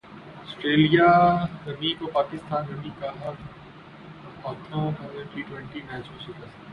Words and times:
سٹریلیا 0.51 1.09
رمی 1.65 1.93
کو 1.99 2.07
پاکستان 2.13 2.63
رمی 2.67 2.89
کے 2.99 3.07
ہاتھوں 3.19 4.91
پہلے 4.97 5.23
ٹی 5.33 5.41
ٹوئنٹی 5.41 5.79
میچ 5.81 6.09
میں 6.11 6.19
شکست 6.19 6.57